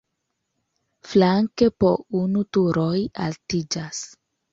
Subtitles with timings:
[1.09, 1.91] Flanke po
[2.21, 2.95] unu turoj
[3.27, 4.01] altiĝas.